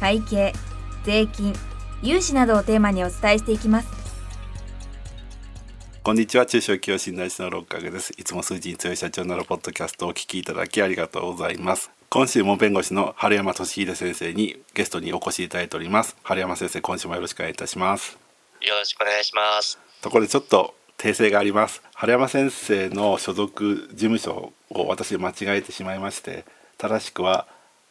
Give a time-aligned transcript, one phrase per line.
[0.00, 0.52] 会計
[1.04, 1.54] 税金
[2.02, 3.88] 融資などをテーマにお伝えしていきます。
[6.02, 6.44] こんにちは。
[6.44, 8.12] 中小企業診断士の六角です。
[8.18, 11.90] いつも数字に強い社長なるポッドキャストをお聞きいただきありがとうございます。
[12.10, 16.14] 今週も弁護士の春山俊秀先生にゲストにお越しいただいております。
[16.22, 18.18] 春山先生今週もよろしくお願いいたします。
[18.60, 19.78] よろしくお願いします。
[20.02, 21.82] ところでちょっと訂正があります。
[21.94, 26.44] 春山先生の所属事務所を私間違えてしまいまして
[26.76, 27.46] 正しくは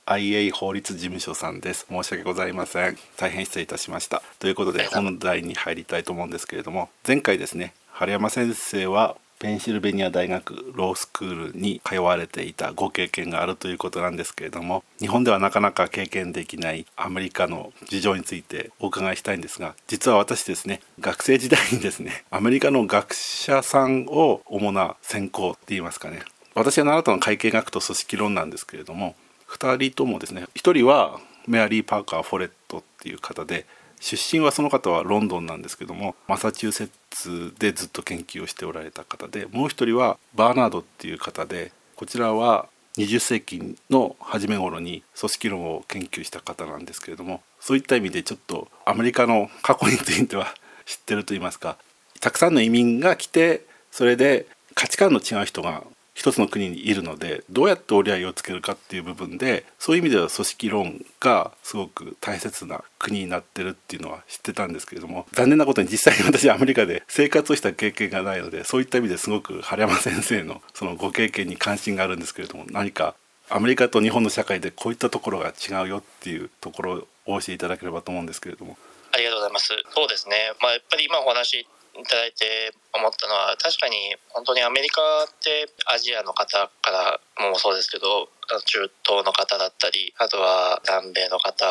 [0.06, 1.86] IA 法律事務所さんです。
[1.90, 2.98] 申し訳ございません。
[3.18, 4.22] 大変失礼いたしました。
[4.40, 26.22] ということで本題に入りたいと思うんですけれども前回ですね春山先生はペンシルベニア大学ロースクールに通われていたご経験があるということなんですけれども日本ではなかなか経験できないアメリカの事情についてお伺いしたいんですが実は私ですね学生時代にですねアメリカの学者さんを主な専攻って言いますかね。
[26.56, 29.16] 私が習ったのは会計学と組織論なんですけれども
[29.54, 33.66] 2人ともですね1人はメアリー・パーカー・フォレットっていう方で
[34.00, 50.54] 出身はその方はロンドンなんですけどもマサチューセッツでずっと研究をしておられた方でもう一人はバーナードっていう方でこちらは20世紀の初め頃に組織論を研究した方なんですけれどもそういった意味でちょっとアメリカの過去については
[50.86, 51.78] 知ってると言いますか
[52.20, 73.16] たくさんの移民が来てそれで価値観の違う人が一つの国にいるのでどうやって折り合いをつけるかっていう部分でそういう意味では組織論がすごく大切な国になってるっていうのは知ってたんですけれども残念なことに実際に私アメリカで生活をした経験がないのでそういった意味ですごく春山先生のそのご経験に関心があるんですけれども何か
[73.50, 78.78] アメリカと日本の社会でこういったところが違うよっていうところをお教えいただければと思うんですけれども。
[79.12, 79.68] ありがとうございます。
[79.94, 80.36] そうですね。
[80.60, 86.92] まあやっぱり今お話いいただいて思ったのは確かに本当にアメリカってアジアの方か
[87.38, 88.30] らもそうですけど
[88.66, 91.70] 中東の方だったりあとは南米の方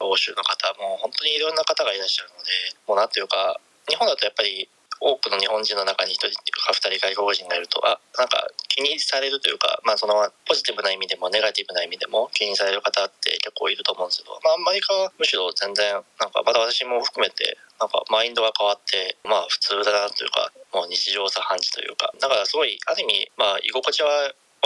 [0.00, 2.50] 欧州の方もう本当にいろんな方がいらっしゃるので
[2.86, 4.68] もうなんていうか日本だとやっぱり
[5.00, 10.14] 多くの日本人の中に1人か2人外国人がいるとあなんか気にされるというか、まあ、その
[10.48, 24.10] ポジティブな意味でもネガティブな意味でも気にされる方って結構いると思うんですけど、まあ、アメリカはむしろ全然なんかまだ私も含めてなんかマインドが変わってまあ普通だなというかもう日常茶飯事というかだからすごいある意味まあ居心地は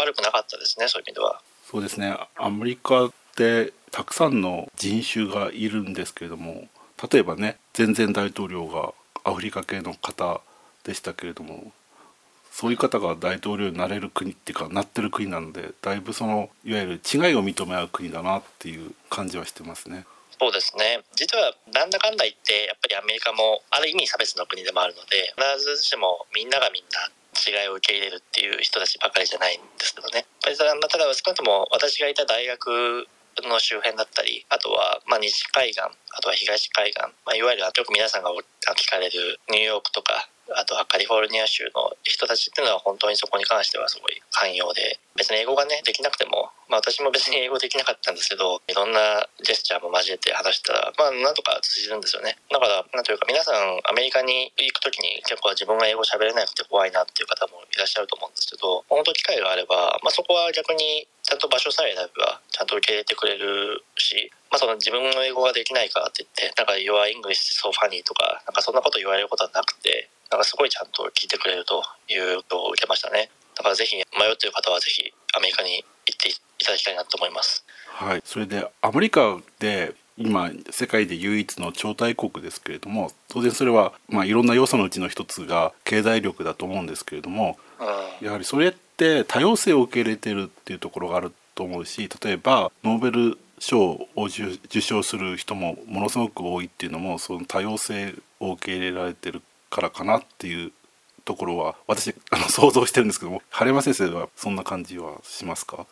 [0.01, 1.43] 悪くなかったですねそういう意味では。
[1.71, 6.69] そうですねアメリカってたくさんの人種がいるんですけれども
[7.13, 10.41] 例えばね前々大統領がアフリカ系の方
[10.85, 11.73] でしたけれども
[12.59, 20.07] そういう方が大統領になれる国っていうかなってる国なのでだいぶそのいわゆる違いを認め合う国だなっていう感じはしてますね。
[20.41, 26.99] そうですね実はなんだかんだ言ってやっぱりアメリカもある意味差別の国でもあるので必ずしもみんながみんな
[27.39, 30.19] 違いを受け入れるっていう人たちばかりじゃないんですけどね。
[30.19, 30.75] やっぱりただ
[31.15, 33.07] 少なくとも私がいた大学
[33.47, 35.87] の周辺だったりあとはまあ西海岸あ
[36.21, 40.27] とは東海岸、まあ、いわゆるよく皆さんが聞かれるニューヨークとか
[40.57, 52.39] あとはカリフォルニア州の人たちっていうのは本当にそこに関してはすごい寛容で別に英語がねできなくても、まあ、私も別に英語できなかったんですけどいろんなジェスチャーも交えて話したらまあなんとか通じるんですよね。
[52.51, 73.31] だからなんというか皆さんアメリカに行く時に結構自分が英語喋れなくて怖いなっていう方もいらっしゃると思うんですけど本当機会があれば、まあ、そこは逆にちゃんと場所さえ選べばちゃんと受け入れてくれるし、まあ、その自分の英語ができないからって言ってなんか「Your English so funny」とかなんかそんなこと言われることはなくてなんかすごいちゃんと聞いてくれるということを受けましたね。
[73.57, 76.33] だからぜひ迷っている方はぜひアメリカに行ってい
[76.65, 77.65] ただきたいなと思います。
[77.87, 78.23] はい。
[78.25, 87.57] それでアメリカで今世界で唯一の超大国ですけれども当然それは、まあ、いろんな要素のうちの一つが経済力だと思うんですけれども、
[88.21, 100.73] うん、やはりそれって多様性を受け入れてるっていうところがあると思うし例えばノーベル賞を受賞する人もものすごく多いっていうのもその多様性を受け入れられてるからかなっていう
[101.25, 105.87] ところは私あの想像してるんですけども晴山先生はそんな感じはしますか？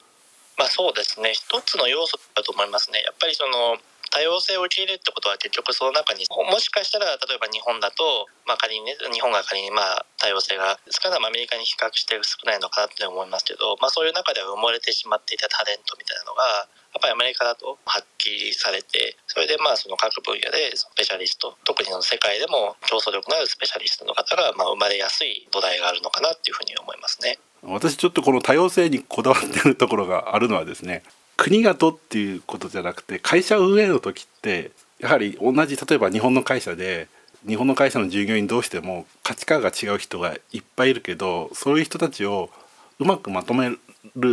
[0.56, 1.32] まあそうですね。
[1.34, 3.00] 一つの要素だと思いますね。
[3.04, 3.76] やっぱりその
[4.10, 16.42] 多様性を受け入れるってことは結局その中にもしかしたら例えば日本だと、まあ、仮にね日本が仮にまあ多様性が少なくアメリカに比較して少ないのかなって思いますけど、まあ、そういう中では埋もれてしまっていたタレントみたいなのが
[16.90, 27.38] やっぱりアメリカだと発揮されてそれでまあその各分野でスペシャリスト特にの世界でも競争力のあるスペシャリストの方がまあ生まれやすい土台があるのかなっていうふうに思いますね。
[27.62, 31.02] 私ちょっとこの多様性にこだわってるところがあるのはですね
[31.36, 37.08] 国がとっていうことじゃなくて会社運営の時ってやはり同じ例えば日本の会社で
[37.46, 42.50] 日本の会社の従業員どうしても価値観が違う人がいっぱいいるけどそういう人たちを
[42.98, 43.78] うまくまとめる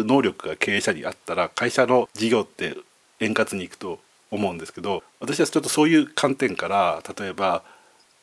[0.06, 2.75] 能力が経営者にあったら会社の事業って
[3.19, 4.00] 円滑にいくと
[4.31, 7.63] 思うんですけど私はちょっとそういう観点から例えば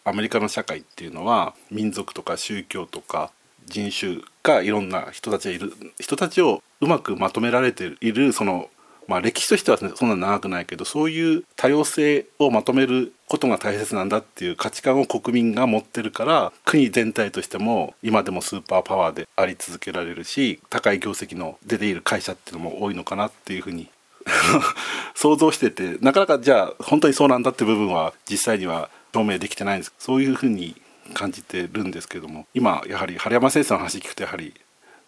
[0.05, 3.31] アメリカの社会っていうのは民族とか宗教とか
[3.67, 8.69] 人種がいろんな人たちがいる人たちをうまくまとめられているその
[9.11, 23.89] まあ歴史としてはそんな長くないけどそういう多様性をまとめることが大切なんだっていう価値観を国民が持ってるから国全体としても今でもスーパーパワーであり続けられるし高い業績の出ている会社っていうのも多いのかなっていうふうに
[25.17, 30.81] 想像しててなかなかじゃあ本当にそうなんだって部分は実際には証明できてないんですそういうふうに
[31.15, 34.55] 感じてるんですけども今やはり春山先生の話聞くとやはり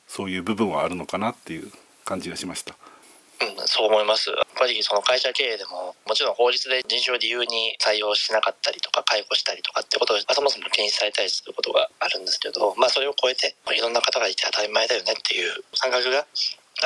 [0.09, 1.71] そういう部分はあるのかなっていう
[2.05, 2.75] 感じがしました。
[3.43, 4.31] うん、そう思います。
[4.31, 16.27] やっぱりその会社経営でも、もちろん法律で人種を理由に採用しなかったりとか、解雇したりとかってことを、そもそも禁止されたりすることがあるんですけど、まあそれを超えて、いろんな方がいて当たり前だよねっていう感覚が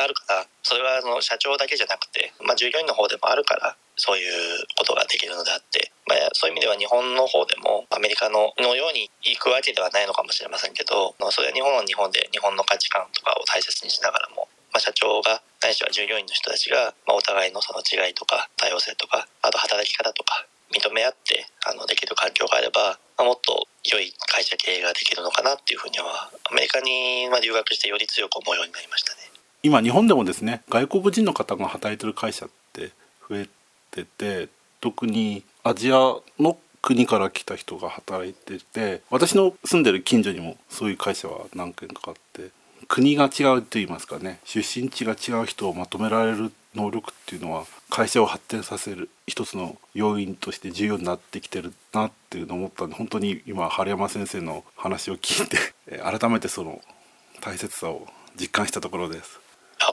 [0.03, 14.36] あるからそれはあの社長だけじゃなくて、まあ、従業員の方でもあるからそういうことができるのであって、まあ、そういう意味では日本の方でもアメリカののように行くわけではないのかもしれませんけどそれは日本は日本で日本の価値観とかを大切にしながらも、
[14.77, 29.19] まあ、社長がないしは従業員の人たちが、まあ、お互いのその違いとか多様性とかあと働き方とか認め合ってあのできる環境があれば、まあ、もっと良い会社経営ができるのかなっていうふうにはアメリカに留学してより強く思うようになりましたね。
[29.63, 32.91] 今日本でもですね外国人の方が働いてる会社って
[33.27, 33.49] 増え
[33.91, 34.51] てて
[34.83, 42.51] 特にアジアの国から来た人が働いてて私の住んでる近所にもそういう会社は何件かあって
[42.89, 55.59] 国が違うと言いますかね出身地が違う人をまとめられる能力っていうのは会社を発展させる一つの要因として重要になってきてるなっていうのを思ったんで本当に今春山先生の話を聞いて
[55.99, 56.81] 改めてその
[57.41, 58.07] 大切さを
[58.39, 59.46] 実感したところです。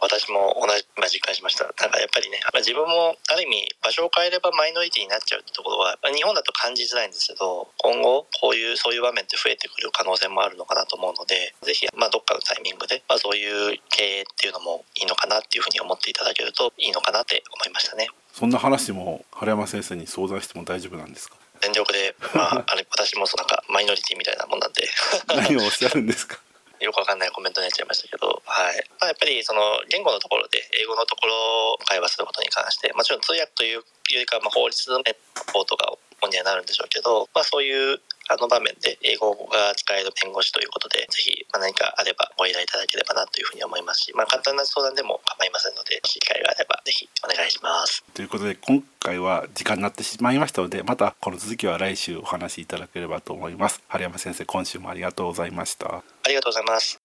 [0.03, 1.63] 私も同じ、まあ、実感しました。
[1.63, 18.07] なんかやっぱりね、まあ、自分もある意味場所を変えればマイノリティになっちゃうってところは、まあ、日本だと感じづらいんですけど、今後こういうそういう場面って増えてくる可能性もあるのかなと思うので、ぜひまあどっかのタイミングで、まあ、そういう経営っていうのもいいのかなっていうふうに思っていただけるといいのかなって思いましたね。
[18.33, 21.35] そんな話も春山先生に相談しても大丈夫なんですか？
[21.61, 24.83] 全力で、まあ、あれ私もそうなんかマイノリティみたいなもんなんで
[25.33, 26.39] 何をおっしゃるんですか？
[26.83, 28.75] よくわかんないコメントになっちゃいましたけど、はい。
[28.99, 31.33] まあ、やっぱりその言語のところで、英語のところ
[31.73, 35.15] を会話することに関して、もちろん通訳というよりか、まあ、法律のね、
[35.53, 48.03] 法とか主にはなるんでしょうけど、まあ、そういうあの場面で英語が使える弁護士ということで、ぜひ何かあればご依頼いただければなというふうに思いますし、まあ、簡単な相談でも構いませんので、機会があればぜひお願いします。
[48.13, 53.81] ということで、今回は時間になってしまいましたので、またこの続きは来週お話しいただければと思います。
[53.87, 55.97] 春山先生、今週もありがとうございました。
[55.97, 56.99] ありがとうございます。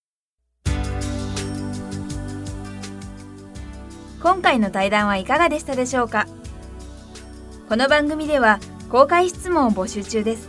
[4.20, 6.26] 今回の対談はいかがでしたでしょうか？
[7.68, 8.58] この番組では
[8.90, 10.48] 公開質問を募集中です